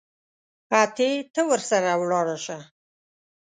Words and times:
اتې 0.81 1.09
ته 1.33 1.41
ورسره 1.51 1.91
ولاړ 2.01 2.27
سه. 2.45 2.57